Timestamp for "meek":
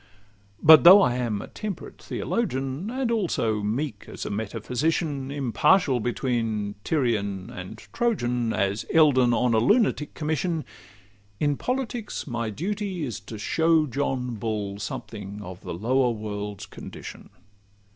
3.61-4.05